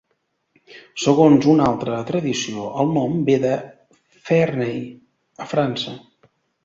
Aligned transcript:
Segons 1.01 1.47
una 1.51 1.67
altra 1.73 1.99
tradició, 2.07 2.65
el 2.85 2.89
nom 2.95 3.13
ve 3.27 3.35
de 3.47 3.51
Ferney, 4.31 4.81
a 5.45 5.49
França. 5.53 5.95